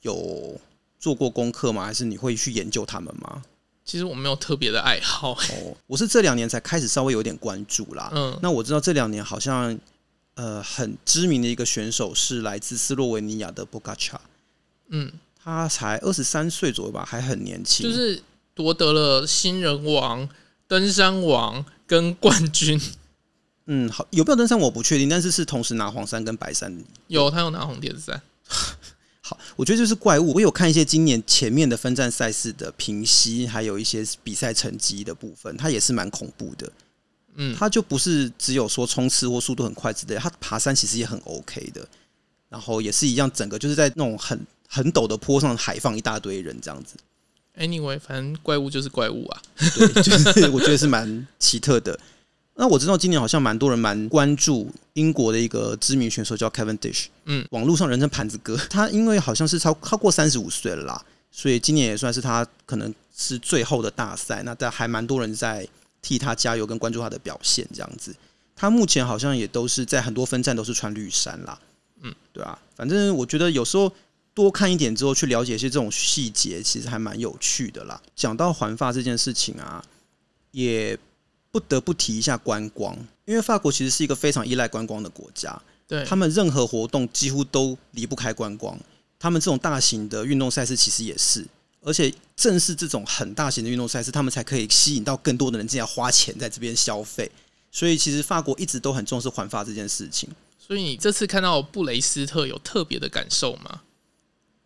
[0.01, 0.59] 有
[0.99, 1.85] 做过功课吗？
[1.85, 3.41] 还是你会去研究他们吗？
[3.85, 5.55] 其实我没有特别的爱好、欸。
[5.55, 8.11] 哦，我是这两年才开始稍微有点关注啦。
[8.13, 9.79] 嗯，那我知道这两年好像
[10.33, 14.19] 呃很知名的一个选手是来自斯洛文尼亚的波加查。
[14.89, 15.09] 嗯。
[15.49, 17.89] 他才二十三岁左右吧，还很年轻。
[17.89, 18.21] 就是
[18.53, 20.29] 夺得了新人王、
[20.67, 22.79] 登山王跟冠军。
[23.65, 26.83] 嗯，好，有没有登山我不确定，但是是同时拿黄山跟白山。
[27.07, 28.21] 有，他有拿红点山。
[29.21, 30.33] 好，我觉得就是怪物。
[30.33, 36.71] 我有看一些今年前面的分站赛事的评析，还有一些比赛成绩的部分，他也是蛮恐怖的。
[37.35, 41.87] 嗯，他就不是只有说冲刺或速度很快之类，他爬山其实也很 OK 的。
[42.49, 44.39] 然后也是一样，整个就是在那种很
[44.71, 46.95] 很陡的坡上海放一大堆人这样子。
[47.57, 49.41] Anyway，反正怪物就是怪物啊。
[49.75, 51.99] 对，就是 我觉得是蛮奇特的。
[52.55, 58.55] 那我知道今年好像蛮多人蛮关注英国的一个知名选手叫 Kevin Dish，嗯，网络上人称盘子哥。
[58.69, 64.43] 他因为好像是超超过三十五岁了啦，所以今年也算是他可能是最后的大赛。
[64.43, 65.67] 那但还蛮多人在
[66.01, 68.13] 替他加油跟关注他的表现这样子。
[68.55, 71.57] 他目前好像也都是在很多分站都是穿绿衫啦，
[72.01, 73.89] 嗯，对啊，反正我觉得有时候
[74.41, 78.01] 多看一点之后去了解一些这种细节，其实还蛮有趣的啦。
[78.15, 79.83] 讲到环法这件事情啊，
[80.51, 80.97] 也。
[81.51, 85.59] 不得不提一下观光，因为法国其实是一个非常依赖观光的国家。
[85.87, 88.79] 对，他们任何活动几乎都离不开观光。
[89.17, 91.43] 他们这种大型的运动赛事其实也是，
[91.81, 97.31] 而且正是这种很大型的运动赛事，他们才可以吸引到更多的人进来花钱在这边消费。
[97.71, 100.29] 所以，其实法国一直都很重视环法这件事情。
[100.59, 103.81] 所以，你这次看到布雷斯特有特别的感受吗？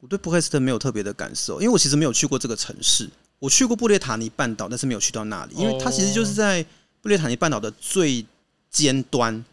[0.03, 3.09] 我对布雷斯特没有特别的感受，因为我其实没有去过这个城市。
[3.39, 6.61] 我去过布列塔尼半岛，但是没有去到那里，因为它其实就是在
[7.01, 8.25] 布列塔尼半岛的最
[8.69, 9.45] 尖端。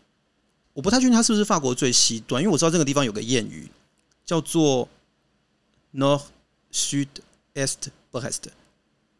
[0.72, 3.70] 我不太确定它是不是法国最西端，因为我知道这个地方有个谚语
[4.26, 4.88] 叫做
[5.94, 6.22] “Nord
[6.72, 7.06] Sud
[7.54, 7.76] Est
[8.10, 8.42] Brest”，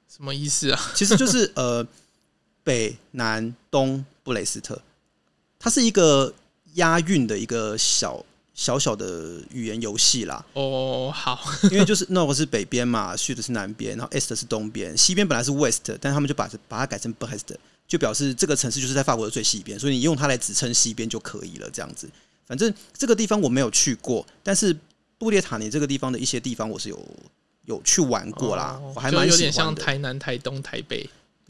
[0.09, 0.81] 什么意思啊？
[0.97, 1.87] 其实就是呃
[2.65, 4.83] 北南东布雷斯特，
[5.61, 6.35] 它是一个
[6.75, 8.25] 押韵的一个小。
[8.61, 10.45] 小小的语言游戏啦。
[10.53, 11.41] 哦，好，
[11.73, 17.57] 因为就是 Nord 是北边嘛，Sud 是南边，然后 Est 是东边，西边本来是 West，但他们就把把它改成 Brest，
[17.89, 21.71] 就表示这个城市就是在法国的最西边，所以你用它来指称西边就可以了。
[21.73, 22.07] 这样子，
[22.47, 24.77] 反正这个地方我没有去过，但是
[25.17, 27.03] 布列塔尼这个地方的一些地方我是有
[27.65, 31.09] 有去玩过啦，哦、我还蛮有点像台南、台东、台北，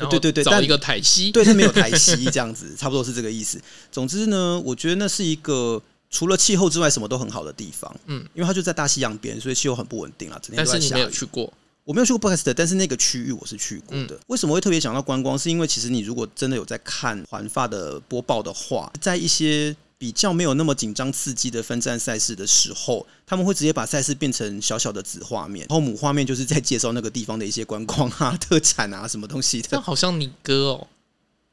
[0.09, 3.61] 对对对，找一个台西，对，它没有台西 这样子，差不多是这个意思。
[3.91, 5.83] 总之呢，我觉得那是一个。
[6.11, 7.95] 除了气候之外，什么都很好的地方。
[8.07, 10.89] 嗯，因为它就在大西洋边，所以气候很不稳定啊，整天都在下雨。
[10.89, 11.53] 但是你没有去过，
[11.85, 14.17] 我没有去过布雷斯特，但是那个区域我是去过的。
[14.17, 15.39] 嗯、为什么会特别讲到观光？
[15.39, 29.69] 是因为其实你如果真的有在看环法的播报的话，在一些比较没有那么紧张刺激的分站赛事的时候，他们会直接把赛事变成小小的子画面，然后母画面就是在介绍那个地方的一些观光啊、 特产啊什么东西的。
[29.73, 30.89] 那好像你哥哦。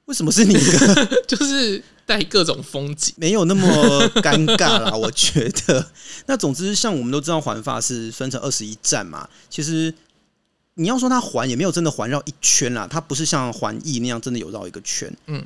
[0.08, 1.06] 为什么是你哥？
[1.28, 3.68] 就是带各种风景，没有那么
[4.22, 4.92] 尴尬啦。
[4.96, 5.92] 我觉得，
[6.28, 9.30] 那总之，像我们都知道，环法是分成二十一站嘛。
[9.50, 9.94] 其实
[10.76, 12.88] 你要说它环，也没有真的环绕一圈啦。
[12.90, 15.14] 它不是像环意那样真的有绕一个圈。
[15.26, 15.46] 嗯，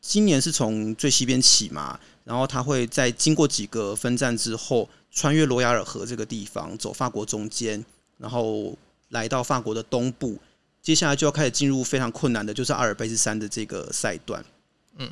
[0.00, 7.84] 今年是从最西边起嘛，然后它会在经过几个分站之后，穿越罗亚尔河这个地方，走法国中间，
[8.16, 8.74] 然后
[9.10, 10.38] 来到法国的东部。
[10.84, 14.44] 接下来就要开始进入非常困难的，就是阿尔卑斯山的这个赛段。
[14.98, 15.10] 嗯，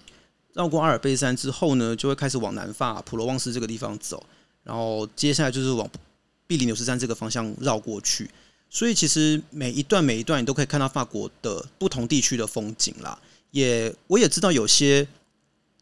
[0.53, 4.23] 绕过阿尔卑斯山之后呢，就会开始往南法普罗旺斯这个地方走，
[4.65, 5.91] 然后接下来就是往
[6.47, 8.31] 比利牛斯山这个方向绕过去。
[8.69, 13.19] 所以其实每一段每一段你都可以看到法国的不同地区的风景啦。
[13.51, 15.09] 也我也知道有些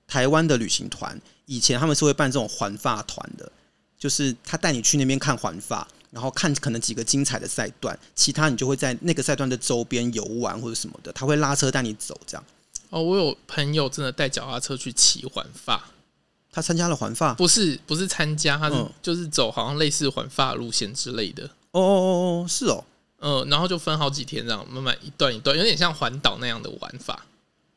[0.07, 3.50] 台湾的旅行团以前他们是会办这种环法团的，
[3.98, 5.88] 就是他带你去那边看环法。
[6.11, 12.44] 然后看可能几个精彩的赛段，其他你就会在那个赛段的周边游玩或者什么的，他会拉车带你走这样。
[12.88, 15.90] 哦，我有朋友真的带脚踏车去骑环法，
[16.51, 17.35] 他参加了环法？
[17.35, 21.44] 不是，不是参加，他是就是走好像类似环法路线之类的。
[21.70, 22.85] 哦哦哦哦，是哦，
[23.20, 27.25] 嗯，然后就分好几天这样，慢慢一段一段，有点像环岛那样的玩法。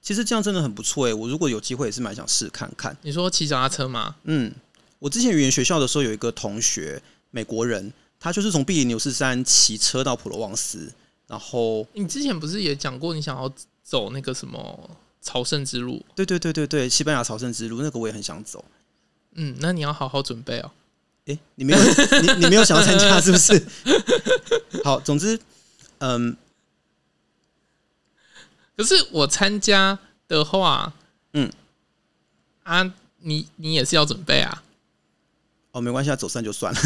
[0.01, 2.97] 其实这样真的很不错诶，我如果有机会也是蛮想试看看。
[3.03, 4.15] 你说骑脚踏车吗？
[4.23, 4.51] 嗯，
[4.97, 7.93] 我之前语言学校的时候有一个同学，美国人。
[8.23, 10.89] 他就是从比利牛斯山骑车到普罗旺斯，
[11.27, 14.89] 然后你之前不是也讲过你想要走那个什么
[15.21, 16.01] 朝圣之路？
[16.15, 18.63] 对对对对对，西班牙朝圣之路那个我也很想走。
[19.33, 20.71] 嗯，那你要好好准备哦。
[21.25, 21.79] 诶，你没有
[22.21, 23.67] 你你没有想要参加是不是？
[24.85, 25.37] 好，总之，
[25.97, 26.37] 嗯，
[28.77, 30.93] 可是我参加的话，
[31.33, 31.51] 嗯，
[32.63, 34.63] 啊，你你也是要准备啊。
[35.73, 36.79] 哦，没关系，走散就算了。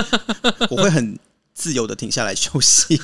[0.70, 1.18] 我会很
[1.52, 2.96] 自由的停下来休息。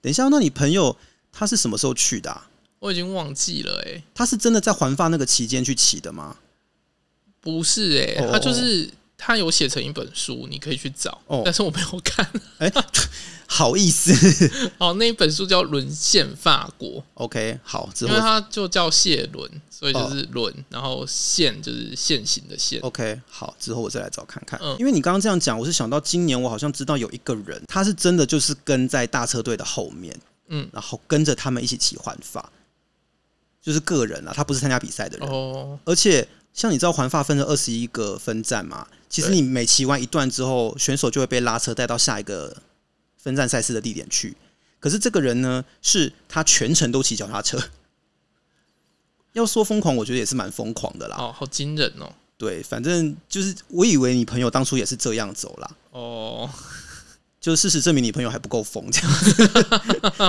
[0.00, 0.96] 等一下，那你朋友
[1.30, 2.48] 他是什么时候去的啊？
[2.78, 4.02] 我已经忘记了欸。
[4.14, 6.36] 他是真的在环发那个期间去骑的吗？
[7.40, 11.20] 不是欸，他就是他有写成一本书，你可以去找。
[11.26, 12.24] 哦，但是我没有看。
[12.58, 12.84] 哎、欸，
[13.52, 14.12] 好意思。
[14.80, 16.88] 好，那一本书叫《沦陷法国》。
[17.14, 22.80] OK，好，因为它就叫谢伦，所以就是“伦”，哦，然后“现”就是现行的“现”。
[22.82, 24.58] OK，好，之后我再来找看看。
[24.62, 32.50] 嗯，因为你刚刚这样讲，我是想到今年我好像知道有一个人，他是真的就是跟在大车队的后面，嗯，然后跟着他们一起骑环法，
[33.62, 35.28] 就是个人啊，他不是参加比赛的人。
[35.28, 36.26] 哦，而且。
[36.54, 38.86] 像你知道环法分成二十一个分站嘛？
[39.08, 42.54] 其实你每骑完一段之后，选手就会被拉车带到下一个
[43.22, 44.36] 分站赛事的地点去。
[44.80, 47.58] 可是这个人呢，是他全程都骑脚踏车。
[49.32, 51.16] 要说疯狂，我觉得也是蛮疯狂的啦。
[51.18, 52.12] 哦，好惊人哦！
[52.36, 55.70] 对，反正就是我以为你朋友当初也是这样走啦。
[55.92, 56.50] 哦。
[57.40, 59.50] 就事实证明，你朋友还不够疯这样子。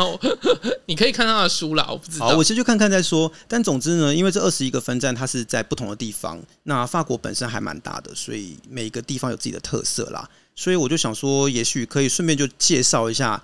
[0.88, 2.30] 你可以看他的书啦，我不知道。
[2.30, 3.32] 好，我先去看看再说。
[3.48, 6.42] 但总之呢，因为这二十一个分站，它是在不同的地方。
[6.64, 10.28] 那法国本身还蛮大的，所以每一个地方有自己的特色啦。
[10.56, 13.44] 所以我就想说，也许可以顺便就介绍一下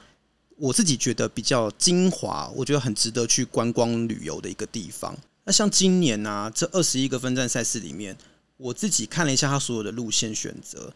[0.57, 5.17] 我自己觉得比较精华，我觉得很值得去观光旅游的一个地方。
[5.45, 8.15] 那像今年呢、啊，这二十一个分站赛事里面，
[8.57, 10.93] 我自己看了一下它所有的路线选择。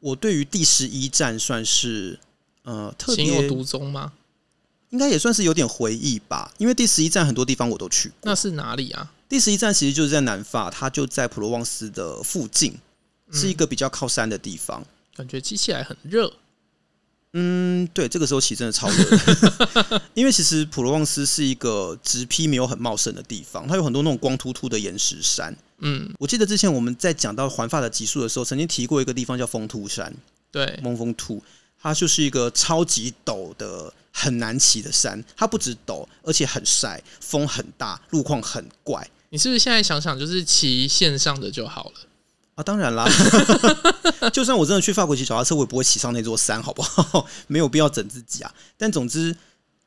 [0.00, 2.18] 我对于第十一站算是
[2.64, 4.12] 呃特别情有独钟吗？
[4.90, 8.16] 应该也算是有点回忆吧，因为第十一站很多地方我都去过。
[8.22, 9.12] 那是哪里啊？
[9.28, 12.78] 第十一站其实就是在南法，它就在普罗旺斯的附近，
[13.32, 14.80] 是一个比较靠山的地方。
[14.82, 16.32] 嗯、感觉骑起来很热。
[17.36, 25.56] 嗯，对，这个时候骑真的超热， 因为其实普罗旺斯是一个植被没有很茂盛的地方，它有很多那种光秃秃的岩石山。
[25.78, 30.14] 嗯，我记得之前我们在讲到环法的集数的时候，曾经提过一个地方叫风突山，
[30.52, 31.42] 对，蒙风突，
[31.82, 35.20] 它就是一个超级陡的、很难骑的山。
[35.36, 39.10] 它不止陡，而且很晒，风很大，路况很怪。
[39.30, 41.94] 你是不是现在想想，就是骑线上的就好了？
[42.54, 43.04] 啊，当然啦，
[44.32, 47.26] 就算我真的去法国骑脚踏车，我也不会骑上那座山，好不好？
[47.48, 48.54] 没有必要整自己啊。
[48.76, 49.36] 但总之，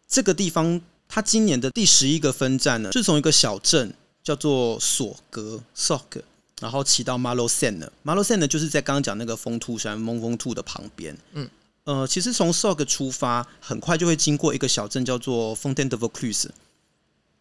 [0.08, 6.24] 这个地方它今年的第十一个分站呢，是从一个小镇叫做索格 （Sorgue），
[6.60, 7.90] 然后骑到马洛塞呢。
[8.04, 11.18] 马洛塞呢，就是在刚刚讲那个风兔山蒙风兔的旁边。
[11.32, 11.50] 嗯，
[11.86, 16.50] 呃，其实从 Sorgue 出发，很快就会经过一个小镇，叫做 Fontaine de Vaucluse。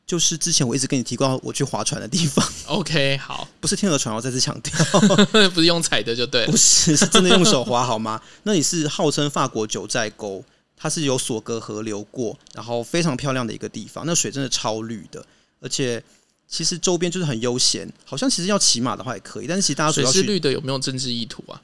[0.07, 2.49] 就是之前我一直跟你提过我去划船的地方。
[2.67, 4.73] OK，好，不是天鹅船，我再次强调，
[5.51, 8.23] 不是用踩的就对，不是，是真的用手划好吗？
[8.45, 10.45] 那里是号称法国九寨沟，
[10.77, 14.07] 它是有索格河流过，然后非常漂亮的一个地方。
[14.07, 15.27] 那水真的超绿的，
[15.61, 16.01] 而且
[16.47, 21.61] 其实周边就是很悠闲，好像其实要骑马的话也可以，但是其实大家水是绿的，有没有政治意图啊？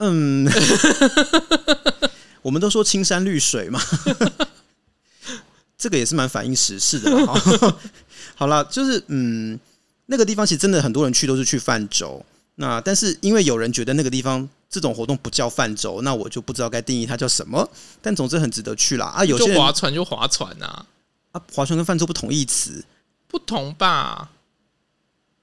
[0.00, 0.46] 嗯，
[2.42, 3.80] 我们都说青山绿水嘛。
[5.86, 7.08] 这个也是蛮反映时事的。
[8.34, 9.56] 好了，就是嗯，
[10.06, 12.26] 那个地方其实真的很多人去都是去泛舟。
[12.56, 17.70] 那但是因为有人觉得那个地方这种活动不叫泛舟，那我就不知道该定义它叫什么。
[18.02, 19.24] 但总之很值得去啦啊！
[19.24, 20.84] 有些划船就划船啊
[21.30, 21.40] 啊！
[21.54, 22.84] 划船跟泛舟不同义词，
[23.28, 24.30] 不同吧？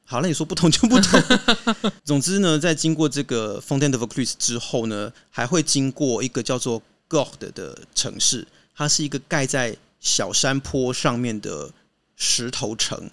[0.04, 1.24] 好，那你说不同就不同。
[2.04, 11.72] 总之呢，在经过这个 Fontaine de Vaucluse 之后呢，还会经过一个叫做 Gordes 的城市，它是一个盖在小山坡上面的
[12.18, 13.10] 石头城，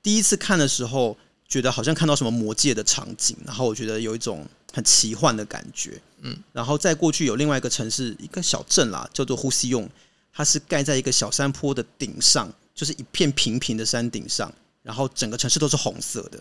[0.00, 6.00] 第一次看的时候，觉得好像看到什么魔界的场景，然后我觉得有一种很奇幻的感觉。
[6.20, 9.90] 嗯，然后再过去有另外一个城市，一个小镇啦，叫做呼吸用，
[10.32, 16.40] 它是盖在一个小山坡的顶上，就是一片平平的山顶上，然后整个城市都是红色的。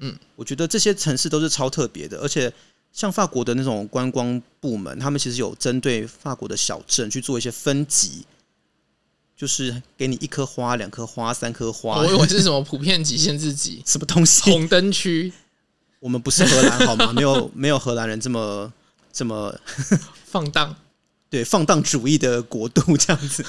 [0.00, 2.52] 嗯，我觉得这些城市都是超特别的，而且
[2.92, 8.26] 像法国的那种观光部门，他们其实有针对法国的小镇去做一些分级。
[9.38, 11.98] 就是给你一颗花、两颗花、三颗花。
[11.98, 14.50] 我以为是什么普遍极、限自己， 什么东西？
[14.50, 15.32] 红灯区。
[16.00, 17.12] 我们不是荷兰好吗？
[17.12, 18.72] 没有 没有荷兰人这么
[19.12, 19.56] 这么
[20.26, 20.74] 放荡，
[21.30, 23.46] 对放荡主义的国度这样子。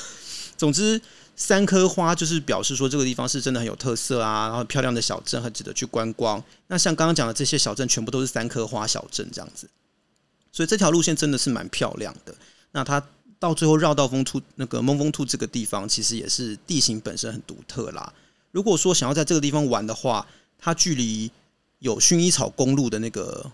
[0.56, 1.02] 总之，
[1.36, 6.44] 三颗花就是表示说这个地方是真的很有特色啊，然后漂亮的小镇很值得去观光。
[6.68, 9.68] 那像刚刚讲的这些小镇，全部都是三颗花小镇这样子，
[10.52, 12.36] 所以这条路线真的是蛮漂亮的。
[12.74, 13.04] 那它。
[13.40, 18.14] 到最后绕到风兔那个蒙风兔这个地方，其实也是地形本身很独特啦。
[18.52, 21.32] 如果说想要在这个地方玩的话，它距离
[21.80, 23.50] 有薰衣草公路的那个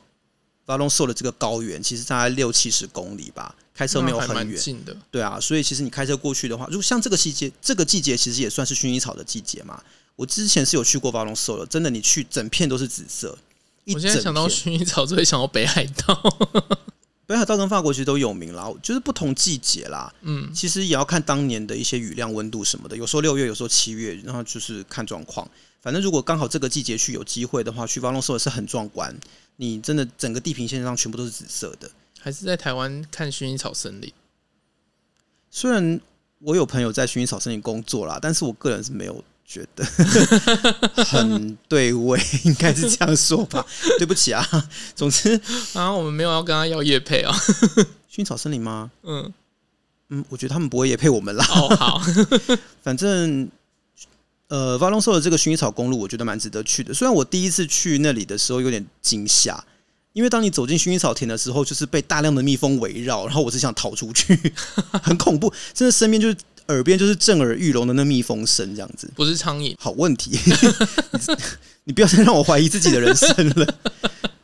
[0.66, 4.60] 巴隆索的这个高原，其实大概六七十公里吧，开车没有很远。
[4.60, 9.84] 近的，对啊，所以其实你开车过去的话，如果像这个季节，这个季节其实也算是薰衣草的季节嘛。
[10.16, 13.38] 我之前是有去过巴隆索的，真的，你去整片都是紫色。
[13.88, 16.38] 我现在想到薰衣草，就会想到北海道。
[17.28, 20.14] 北海道跟法国其实都有名啦，就是不同季节啦。
[20.22, 22.96] 嗯，其实也要看当年的一些雨量、温度什么的。
[22.96, 25.50] 有时候六月，有时候七月，然后就是看状况。
[25.82, 29.16] 反正如果刚好这个季节去有机会的话，去巴隆索也是很壮观。
[29.56, 31.90] 你真的整个地平线上全部都是紫色的。
[32.20, 34.12] 还是在台湾看薰衣草森林？
[35.50, 36.00] 虽然
[36.40, 39.86] 我有朋友在薰衣草森林工作啦，但是我个人是没有觉得
[41.06, 43.66] 很对味， 应该是这样说吧。
[43.98, 44.46] 对不起啊，
[44.96, 45.40] 总之
[45.74, 47.32] 啊，我们没有要跟他要业配啊。
[48.12, 48.92] 薰衣草森林吗？
[49.04, 49.32] 嗯
[50.10, 51.46] 嗯，我觉得他们不会也配我们啦。
[51.48, 52.02] 哦，好，
[52.84, 53.50] 反正
[54.48, 56.94] 呃，Valensole 的这个薰衣草公路，我觉得蛮值得去的。
[56.94, 59.64] 虽然我第一次去那里的时候有点惊吓。
[60.14, 64.54] 因为当你走进薰衣草田的时候，就是被大量的蜜蜂围绕，然后我是想逃出去，
[65.04, 69.10] 很恐怖，真的身边就是耳边就是震耳欲聋的那蜜蜂声，这样子。
[69.16, 70.38] 不是苍蝇，好问题，
[71.86, 73.76] 你，不要再让我怀疑自己的人生了。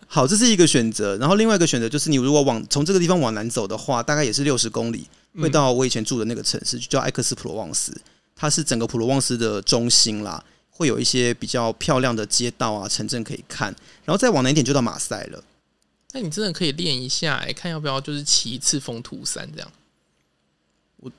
[0.08, 7.96] 好，这是一个选择，然后另外一个选择就是，你如果往从这个地方往南走的话，大概也是六十公里，会到我以前住的那个城市，就叫埃克斯普罗旺斯，
[8.36, 15.44] 它是整个普罗旺斯的中心啦，会有一些比较漂亮的街道啊、城镇可以看，然后再往南一点就到马赛了。
[16.12, 19.72] 那你真的可以练一下，哎，看要不要就是骑一次风图山这样。
[20.98, 21.10] 我，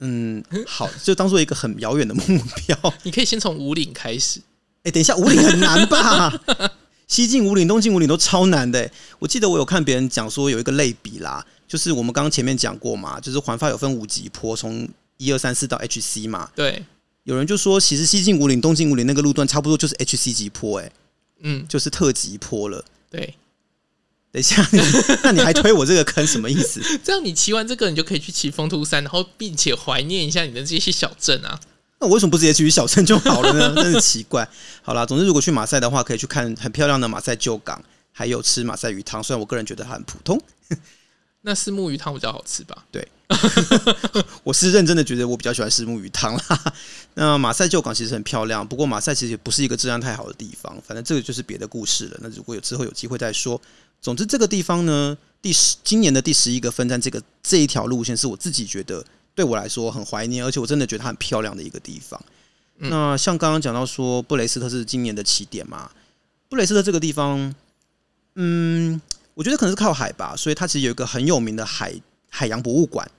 [0.00, 2.22] 嗯，好，就当做一个很遥远的目
[2.66, 2.94] 标。
[3.04, 4.40] 你可以先从五岭开始。
[4.82, 6.32] 哎，等一下，五岭很难吧？
[7.08, 8.90] 西进五岭、东进五岭都超难的。
[9.18, 16.50] 我记得我有看别人讲说有一个类比啦，就是我们刚刚前面讲过嘛，就是环法有分五级坡，从一二三四到 HC 嘛。
[16.54, 16.84] 对。
[17.24, 20.92] 有人就说，其实西进五岭、东进五岭那个路段差不多就是 HC 级坡，哎。
[21.40, 22.84] 嗯，就是特级坡了。
[23.10, 23.34] 对，
[24.36, 24.68] 等一下，
[25.22, 26.78] 那你还推我这个坑什么意思？
[27.02, 31.58] 这样你骑完这个，你就可以去骑风图山，然后并且怀念一下你的这些小镇啊。
[32.00, 33.74] 那我为什么不直接去小镇就好了呢？
[33.82, 34.46] 真是奇怪。
[34.82, 39.22] 好啦，总之如果去马赛的话，可以去看很漂亮的马赛旧港，还有吃马赛鱼汤。
[39.22, 40.38] 虽然我个人觉得它很普通。
[41.40, 42.84] 那是木鱼汤比较好吃吧？
[42.92, 43.08] 对，
[44.44, 46.74] 我是认真的觉得我比较喜欢石木鱼汤啦。
[47.14, 50.76] 那马赛旧港其实很漂亮，不过马赛其实也不是一个治安太好的地方。
[50.86, 52.18] 反正这个就是别的故事了。
[52.20, 53.58] 那如果有之后有机会再说。
[54.06, 62.24] 总之这个地方呢，第十今年的第十一个分站，这个这一条路线是我自己觉得对我来说很怀念，而且我真的觉得它很漂亮的一个地方。
[62.78, 65.90] 嗯、那像刚刚讲到说布雷斯特是今年的起点嘛？
[66.48, 67.52] 布雷斯特这个地方，
[68.36, 69.00] 嗯。
[69.34, 71.92] 我觉得可能是靠海吧，所以它其实有一个很有名的海
[72.30, 73.10] 海洋博物馆，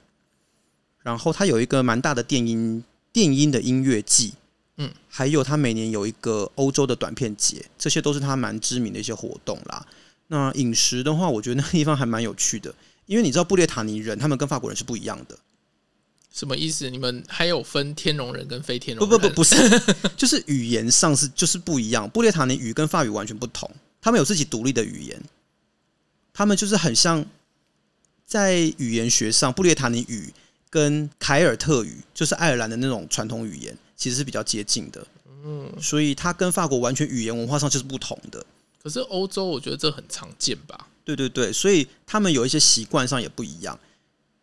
[1.03, 4.33] 然后它有一个蛮大的电音电音的音乐季，
[4.77, 9.85] 嗯，还有它每年有一个欧洲的短片节，这些都是它蛮知名的一些活动啦。
[10.27, 12.73] 那饮食的话，我觉得那个地方还蛮有趣的，
[13.05, 15.37] 因为你知道布列塔尼人他们跟法国人是不一样的。
[16.33, 16.89] 什么意思？
[16.89, 19.17] 你们还有分天龙人跟非天龙人？
[19.19, 19.55] 不不不不是，
[20.15, 22.07] 就是语言上是就是不一样。
[22.09, 25.19] 布列塔尼语跟法语完全不同，他们有自己独立的语言。
[26.33, 27.25] 他们就是很像，
[28.25, 30.31] 在语言学上，布列塔尼语
[30.69, 35.07] 跟凯尔特语，就是爱尔兰的那种传统语言，其实是比较接近的。
[35.43, 38.45] 嗯，所以它跟法国完全语言文化上就是不同的。
[38.81, 40.87] 可是欧洲，我觉得这很常见吧？
[41.03, 43.77] 对对对，所以他们有一些习惯上也不一样。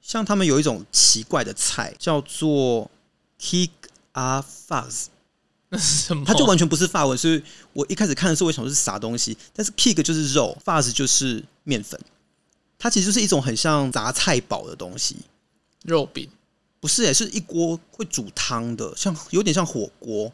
[0.00, 2.90] 像他们有一种奇怪的菜叫做
[3.40, 3.70] Quiche
[4.12, 5.06] à farce。
[5.76, 6.24] 什么？
[6.24, 7.42] 它就完全不是法文，所以
[7.72, 9.36] 我一开始看的时候，我想说是啥东西？
[9.52, 12.00] 但是 quiche 就是肉，farce 就是面粉，
[12.78, 15.16] 它其实就是一种很像杂菜堡的东西。
[15.82, 16.28] 肉饼
[16.78, 17.08] 不是、欸？
[17.08, 20.32] 诶，是一锅会煮汤的，像有点像火锅。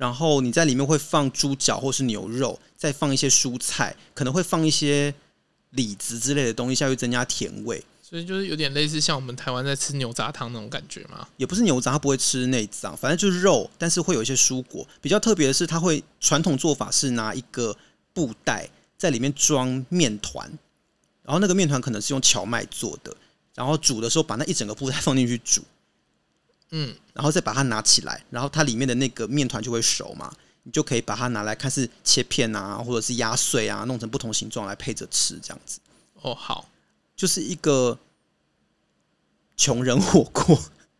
[0.00, 5.14] 然后你在里面会放猪脚或是牛肉，再放一些蔬菜，可能会放一些
[5.72, 7.84] 李子之类的东西下去增加甜味。
[8.00, 11.28] 所以就是有点类似像我们台湾在吃牛杂汤那种感觉嘛？
[11.36, 14.88] 也不是牛杂，它不会吃内脏，反正就是肉，但是会有一些蔬果。
[15.02, 17.76] 比较特别的是，它会传统做法是拿一个
[18.14, 20.50] 布袋在里面装面团，
[21.22, 23.14] 然后那个面团可能是用荞麦做的，
[23.54, 25.62] 然后煮的时候把那一整个布袋放进去煮，
[26.72, 35.80] 嗯，然后再把它拿起来，然后它里面的那个面团就会熟嘛，你就可以把它拿来看是切片啊，或者是压碎啊，弄成不同形状来配着吃，这样子。
[36.22, 36.68] 哦，好。
[37.16, 37.98] 就是一个
[39.54, 40.58] 穷人火锅，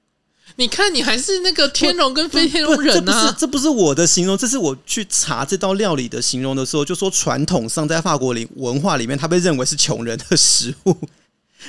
[0.56, 3.12] 你看，你还是那个天龙跟非天龙人呢？
[3.12, 10.94] 这不是，这不是我的形容，这是我去查这道料理的形容的时候，就说传统上在法国里文化里面，它被认为是穷人的食物。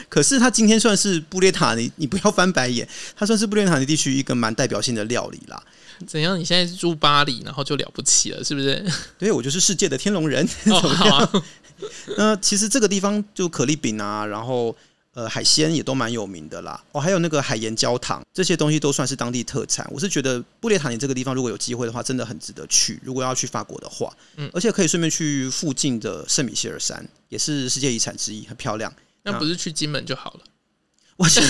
[0.09, 5.61] 可是它今天算是布列塔尼，你不要翻白眼，它算是布列塔尼地区一个蛮代表性的料理啦。
[6.07, 6.39] 怎样？
[6.39, 8.83] 你现在是住巴黎，然后就了不起了，是不是？
[9.19, 10.47] 对，我就是世界的天龙人。
[10.65, 11.31] 哦，好啊。
[12.17, 14.75] 那其实这个地方就可丽饼啊，然后
[15.13, 16.83] 呃海鲜也都蛮有名的啦。
[16.91, 19.87] 哦，还有那个海盐焦糖，这些东西都算是当地特产。
[19.91, 22.99] 我是觉得布列塔尼这个地方如果有机会的话，真的很值得去。
[23.03, 28.91] 如果要去法国的话，嗯，而且可以顺便去附近的圣米歇尔山，也是世界遗产之一，很漂亮。
[29.23, 30.39] 那不是去金门就好了？
[31.17, 31.43] 我想，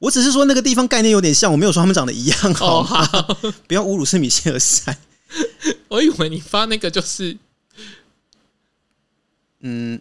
[0.00, 3.06] 我只是说那个地方概念有点像，我没有说他们长得一样，好吗？
[3.68, 4.98] 不要侮辱圣米歇尔山。
[5.88, 7.36] 我以为你发那个就是，
[9.60, 10.00] 嗯，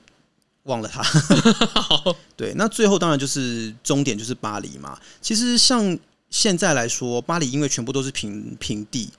[0.64, 1.04] 忘了他。
[1.80, 5.00] 好，对，那最后当然就是终点就是巴黎嘛。
[5.22, 5.98] 其实像
[6.32, 9.10] 现在来说，巴黎因为全部都是平平地，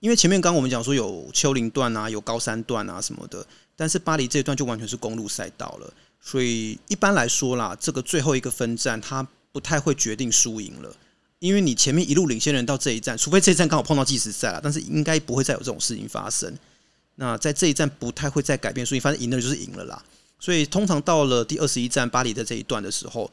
[0.00, 3.46] 因为前面刚刚我们讲说有丘陵段啊，有高山段啊什么的，
[3.76, 5.92] 但是巴黎这一段就完全是公路赛道了。
[6.26, 10.92] 所以一般来说啦，这个最后一个分站，它不太会决定输赢了。
[11.38, 16.52] 因为你前面一路领先人到这一站，除非这一站刚好碰到计时赛了，但是应该不会再有这种事情发生。
[17.14, 20.02] 那在这一站不太会再改变，输赢反正赢了就是赢了啦。
[20.40, 23.30] 所以通常到了第二十一站巴黎的这一段的时候，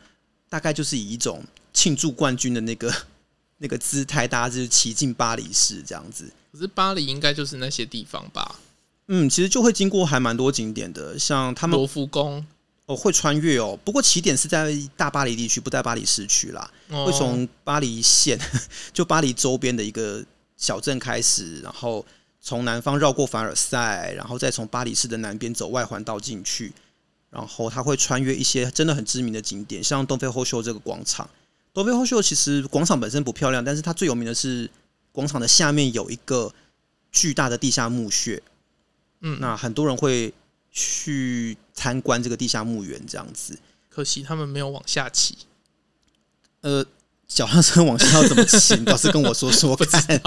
[0.47, 2.93] 大概就是以一种庆祝冠军的那个
[3.57, 6.31] 那个姿态，大家就是骑进巴黎市这样子。
[6.51, 8.59] 可是巴黎应该就是那些地方吧？
[9.07, 12.45] 嗯，其实就会经过还蛮多景点的，像他们罗浮宫。
[12.86, 16.69] 哦，会穿越哦，不过起点是在大巴黎地区，不在巴黎市区啦。
[16.89, 18.38] 会从巴黎县，
[18.91, 20.21] 就巴黎周边的一个
[20.57, 22.05] 小镇开始，然后
[22.41, 26.73] 从南方绕过凡尔赛，然后再从巴黎市的南边走外环道进去。
[27.29, 31.29] 然后他会穿越一些真的很知名的景点，像东非后秀这个广场。
[31.73, 34.69] 东非后秀其实广场本身不漂亮，但是它最有名的是
[35.13, 36.53] 广场的下面有一个
[37.13, 38.43] 巨大的地下墓穴。
[39.21, 40.34] 嗯，那很多人会。
[40.75, 43.57] 去参观这个地下墓园，这样子。
[43.89, 45.38] 可惜他们没有往下骑。
[46.61, 46.86] 呃，
[47.28, 48.76] 脚踏车往下要怎么骑？
[48.86, 50.21] 倒是跟我说说看。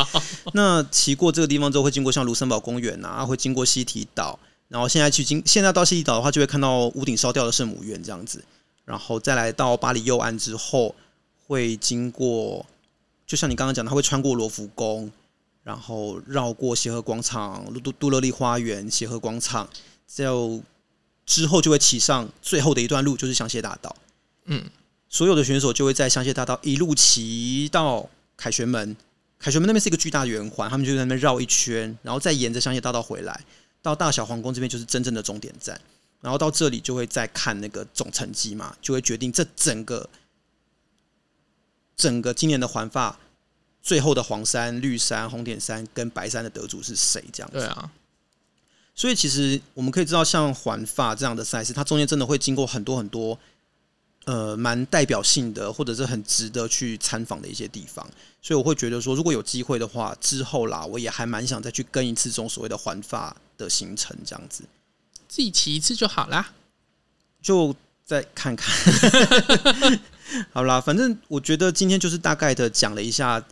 [0.52, 4.38] 那骑过这个地方之后，会经过像卢森堡公园啊，会经过西堤岛，
[4.68, 8.44] 然后现在去经现在到西堤岛的话，就会看到屋顶烧掉的圣母院这样子。
[8.84, 10.94] 然后再来到巴黎右岸之后，
[11.46, 12.64] 会经过，
[13.26, 15.10] 就像你刚刚讲的，他会穿过罗浮宫，
[15.64, 19.68] 然后绕过协和广场、杜杜勒利花园、协和广场。
[20.06, 20.62] 就
[21.26, 23.94] 之后就会骑上最后的一段路，就是香榭大道。
[24.44, 24.64] 嗯，
[25.08, 28.96] 所有的选手就会在香榭大道一路骑到凯旋门。
[29.38, 33.44] 凯旋门那边是一个巨大的圆环，他们就在那边绕一圈，然后再沿着香榭大道回来，
[33.82, 35.78] 到大小皇宫这边就是真正的终点站。
[36.22, 40.08] 然后到这里就会再看那个总成绩嘛，就会决定这整个
[41.96, 43.18] 整个今年的环法
[43.82, 47.22] 最后的黄山、绿山、红点山跟白山的得主是谁？
[47.32, 47.58] 这样子。
[47.58, 47.90] 对啊。
[48.98, 53.38] 所以其实我们可以知道，像环法这样的赛事，它中间真的会经过很多很多，
[54.24, 58.08] 呃，蛮代表性的，或者是很值得去参访的一些地方。
[58.40, 64.64] 所以我会觉得说，如果有机会的话，之后啦，我也还蛮想再去跟一次这种所谓的环法的行程，这样子，
[65.28, 66.54] 自己骑一次就好啦，
[67.42, 68.74] 就再看看。
[70.54, 73.44] 好啦，反正我觉得今天就是大概的讲了一下，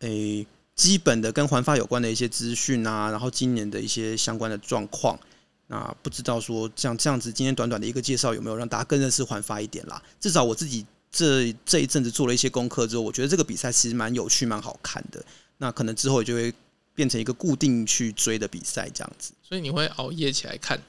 [0.00, 0.08] 诶、
[0.40, 0.46] 欸。
[0.78, 5.18] 基本的跟环发有关的一些资讯啊，然后今年的一些相关的状况，
[5.66, 10.00] 那不知道说像这样子，今天短短的一个介绍有没有让大家更认识环发一点啦？
[10.20, 15.20] 至少我自己这这一阵子做了一些功课之后，我觉得这个比赛其实蛮有趣、蛮好看的。
[15.56, 16.54] 那可能之后也就会
[16.94, 19.32] 变成一个固定去追的比赛这样子。
[19.42, 20.80] 所以你会熬夜起来看？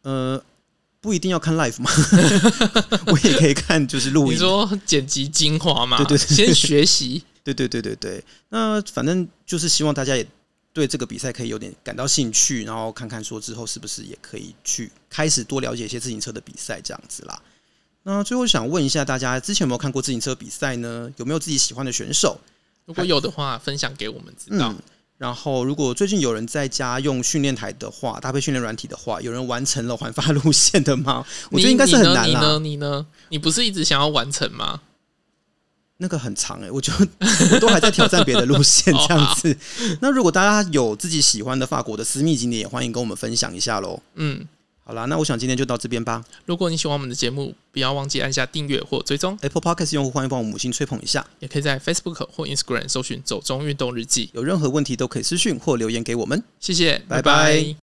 [0.00, 0.42] 呃，
[1.02, 1.90] 不一定要看 live 嘛，
[3.12, 4.32] 我也可以看，就是录影。
[4.32, 5.98] 你说剪辑精华嘛？
[5.98, 7.22] 对对，对，先学习。
[7.44, 10.26] 对对对对对，那反正就是希望大家也
[10.72, 17.42] 对这个比赛可以有点感到兴趣，然后看看说之后是不是也可以去开始多了解一些自行车的比赛这样子啦。
[18.04, 21.12] 那最后想问一下大家，之前有没有看过自行车比赛呢？
[21.18, 22.38] 有没有自己喜欢的选手？
[22.84, 24.72] 如果有的话，分享给我们知道。
[24.72, 24.78] 嗯，
[25.18, 31.24] 然后，如果最近有人在家用训练台的话，搭配训练软体的话，有人完成了环发路线的吗？
[31.50, 32.40] 我觉得应该是很难啦。
[32.40, 32.58] 你呢？
[32.58, 33.06] 你呢？
[33.28, 34.80] 你不是一直想要完成吗？
[35.98, 36.92] 那个很长哎、欸， 我就
[37.52, 39.56] 我都还在挑战别的路线 这样子。
[40.00, 44.00] 那如果大家有自己喜欢的法国的私密景点，也欢迎跟我们分享一下喽。
[44.14, 44.46] 嗯，
[44.84, 46.24] 好啦，那我想今天就到这边吧。
[46.44, 49.38] 如果你喜欢我们的节目，不要忘记按下订阅或追踪。
[49.42, 54.30] Apple Podcast 用户欢迎帮我们五星吹捧一下，也可以在 Facebook 或 Instagram 搜寻“走中运动日记”。
[54.34, 56.42] 有任何问题都可以私讯或留言给我们。
[56.58, 57.22] 谢谢，拜拜。
[57.22, 57.82] 拜拜。